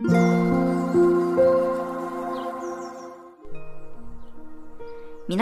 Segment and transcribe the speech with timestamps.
[0.00, 0.14] 皆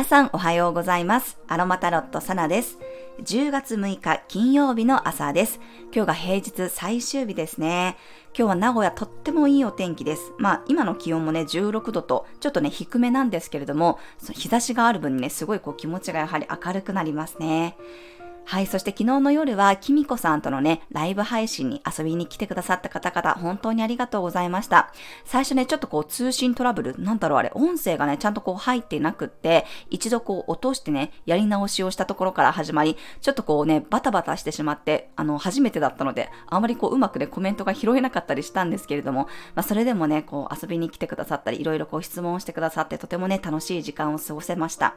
[0.04, 1.38] さんおはようございます。
[1.46, 2.78] アロマタロットサナです。
[3.22, 5.60] 10月6日金曜日の朝です。
[5.94, 7.98] 今日が平日最終日ですね。
[8.28, 10.32] 今日は名古屋とってもいいお天気です。
[10.38, 13.98] まあ今の気温もね16度とちょっとね低めなんですけれども、
[14.32, 17.76] 日差しがある分にねすごいこう気持ちがやはり明るくなりますね。
[18.48, 24.92] はい、そして昨日の夜は、きみこさんとのね、ライブ配信に遊びに来てくださった方々、本当にありがとうございました。
[25.24, 39.24] 最初ね、ちょっとこう通信トラブル、なんだろうあれ、音声がね、ちゃんとこう入ってなくって、一度こう落としてね、やり直しをしたところから始まり、ちょっとこうね、バタバタしてしまって、あの、初めてだったので、あまりこううまくね、コメントが拾えなかったりしたんですけれども、
[39.56, 44.94] まあそれでもね、こう遊びに来てくださったり、いろいろこう質問をしてくださって、とてもね、楽しい時間を過ごせました。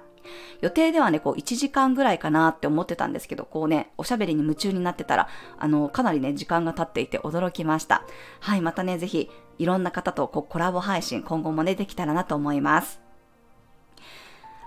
[0.61, 8.03] 予定ではね、こう1時間ぐらいかなって思ってたんですけど、こうね、おしゃべりに夢中になってたら、あの、かなりね、時間が経っていて驚きました。
[8.39, 13.01] はい、またね、ぜひ、いろんな方とこうコラボ配信、今後もね、できたらなと思います。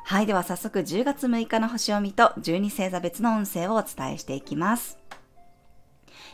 [0.04, 4.98] はい、では早速10月6日の星読みと12星座別の運勢をお伝えしていきます。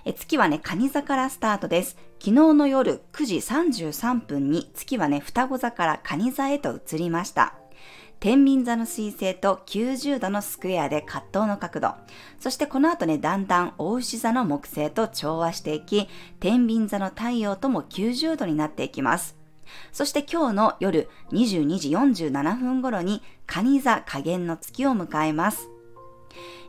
[0.05, 1.97] え月はね、蟹座からスタートです。
[2.19, 7.55] 昨日の夜9時33分に月はね、双子座から蟹座へと移りました。
[8.21, 11.95] 天秤座の水星と90度のスクエアで葛藤の角度。
[12.41, 16.09] そしてこの後ね、だんだん大牛座の木星と調和していき、
[16.41, 19.37] 天秤座の太陽とも90度になっていきます。
[19.93, 25.69] そして今日の夜22時47分頃に、蟹座加減の月を迎えます。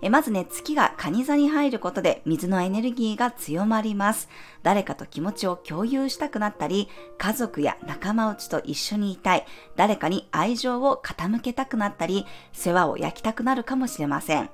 [0.01, 4.29] えまずね、月が蟹座に入ることで水のエネルギーが強まります。
[4.63, 14.49] 誰かと気持ちを共有したくなったり、家族や仲間内と一緒にいたい、誰かに愛情を傾けたくなったり、世話を焼きたくなるかもしれません。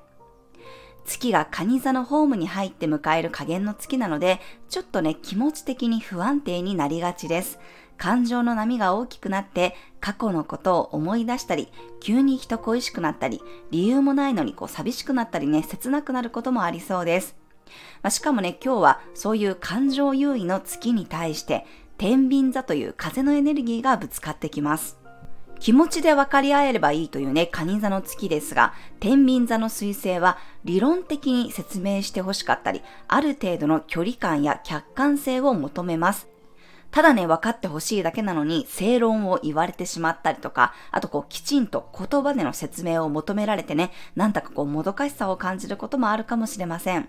[1.06, 7.58] 月が蟹座のホームに入って迎える加減の月なので、ちょっとね、気持ち的に不安定になりがちです。
[7.96, 11.68] 感情の波が大きくなって過去のことを思い出したり、
[12.00, 17.36] 急に人恋しくなったり、理由もないのにこう寂しくなったりね、切なくなることもありそうです。
[18.02, 21.66] まあ、しかもね、今日はそういう感情優位の月に対して、
[21.98, 24.98] 天秤座という風のエネルギーがぶつかってきます。
[25.58, 36.28] 気持ちで分かり合えればいいというね、蟹座の月ですが、天秤座の彗星は理論的に説明してほしかったり、ある程度の距離感や客観性を求めます。
[36.90, 47.08] ただね、分かってほしいだけなのに、正論を言われてしまったりとか、あとこう、きちんと言葉での説明を求められてね、なんだかこう、もどかしさを感じることもあるかもしれません。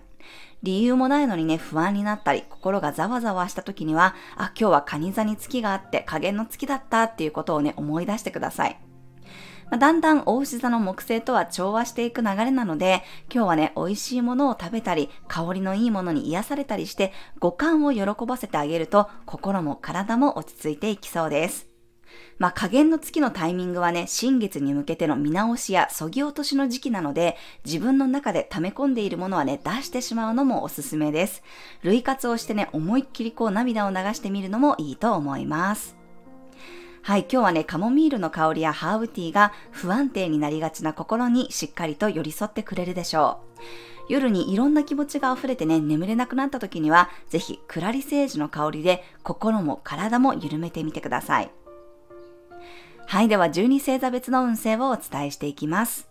[0.62, 8.87] 理由もないのにね、不安になったり、心がざわざわした時には、あ、今日はカニ座に月があって、加減の月だったっていうことをね、思い出してください。
[9.70, 13.02] まあ、だんだん大牛座の木星とは調和していく流れなので、
[13.32, 21.68] 今日はね、美味しいものを食べたり、香りのいいものに癒されたりして、五感を喜ばせてあげると、心も体も落ち着いていきそうです。
[22.38, 31.42] まあ、加減の月のタイミングはね、新月に向けての見直しや削ぎ落としの時期なので、自分の中で溜め込んでいるものはね、出してしまうのもおすすめです。
[31.82, 35.97] 類活をしてね、思いっきりこう涙を流してみるのもいいと思います。
[37.02, 44.12] はい、今日はね、カモミールの香りやハーブティーが不安定になりがちな心にしっかりと寄り添ってくれるでしょう。
[44.12, 51.50] 夜にいろんな気持ちが溢れてね、眠れなくなった時には、ぜひ、クラリセージの香りで心も体も緩めてみてください。
[53.06, 56.08] はい、では12星座別の運勢をお伝えしていきます。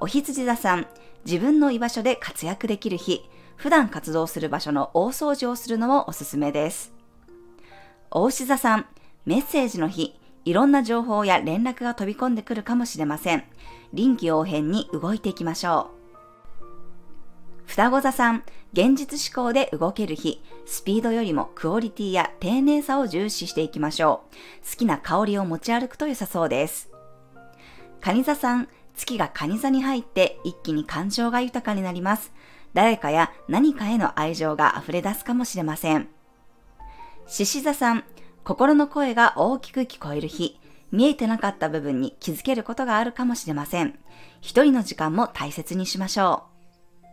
[0.00, 0.86] お羊座さん、
[1.24, 6.92] 自分の居場所で活躍できる日、普段活動する場所の大掃除をするのもおすすめです。
[8.10, 8.86] お牛座さん、
[9.26, 13.42] メッセージの日、いろんな情報や連絡が飛び込んでくるかもしれません。
[13.92, 15.90] 臨機応変に動いていきましょ
[16.62, 17.66] う。
[17.66, 24.70] 双子座さん、現実思考で動ける日、スピードよりもクオリティや丁寧さを重視していきましょう。
[24.70, 26.88] 好きな香りを持ち歩くと良さそうです。
[28.00, 32.32] 蟹座さん、月が蟹座に入って一気に感情が豊かになります。
[32.74, 36.08] 誰かや何かへの愛情が溢れ出すかもしれません。
[37.26, 38.04] 獅子座さん、
[38.46, 40.60] 心の声が大きく聞こえる日、
[40.92, 43.98] 見えてなかった部分に気づけることがあるかもしれません。
[44.40, 46.44] 一人の時間も大切にしましょ
[47.02, 47.06] う。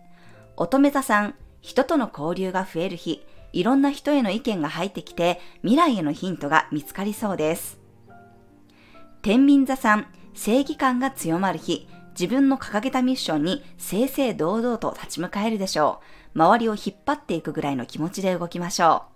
[0.57, 7.79] 乙女座さん、人との交流が増える日、いろんな人への意見が入ってきて、未来へのヒントが見つかりそうです。
[9.23, 10.05] 天秤座さん、
[10.35, 15.99] 正義感が強まる日、自分の掲げたミッションに正々堂々と立ち向かえるでしょ
[16.35, 16.39] う。
[16.39, 19.13] 周りを引っ張っていくぐらいの気持ちで動きましょう。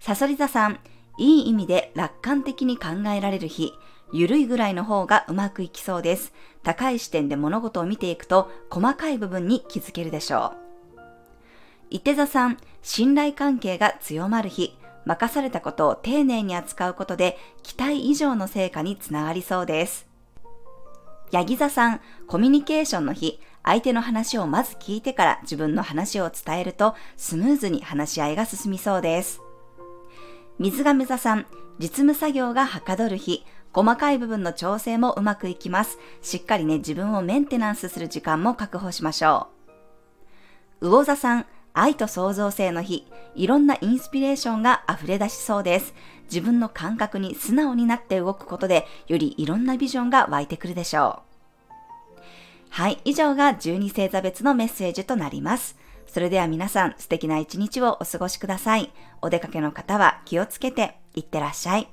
[0.00, 0.78] サソリ座さん、
[1.18, 3.72] いい意味で楽観的に考えられる日、
[4.12, 6.32] ゆるいぐらいの方がうまくいきそうです。
[6.62, 10.68] 高い視点で物事を見ていくと細かい部分に気づけるでしょう。
[11.90, 20.06] 伊手座さん、信頼関係が強まる日、任されたことを丁寧に扱うことで期待以上の成果につながりそうです。
[21.32, 29.42] ヤギ座さん、コミュニケーションの日、相手の話をまず聞いてから自分の話を伝えるとスムーズに話し合いが進みそうです。
[30.58, 31.46] 水亀座さん、
[31.78, 35.98] 実務作業がはかどる日、細かい部分の調整もうまくいきます。
[36.20, 39.46] しっかりね、自分をメンテナンスする時間も確保しましょ
[40.80, 40.88] う。
[40.88, 43.06] 魚座さん、愛と創造性の日、
[43.36, 45.94] いろんなインスピレーションが溢れ出しそうです。
[46.24, 51.22] 自分の感覚に素直になって動くことで、よりいろんなビジョンが湧いてくるでしょ
[52.18, 52.20] う。
[52.70, 55.76] はい、以上が12星座別のメッセージとなります。
[56.08, 58.90] それでは皆さん素敵な一日をお過ごしください。
[59.20, 61.88] お出かけの方は気をつけていってらっしゃい。